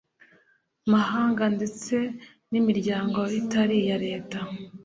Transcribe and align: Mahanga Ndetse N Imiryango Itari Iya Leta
Mahanga 0.91 1.43
Ndetse 1.55 1.95
N 2.51 2.53
Imiryango 2.61 3.19
Itari 3.39 3.75
Iya 3.83 3.97
Leta 4.05 4.39